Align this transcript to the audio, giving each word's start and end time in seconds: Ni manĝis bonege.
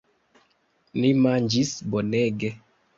Ni 1.03 1.13
manĝis 1.27 1.77
bonege. 1.97 2.55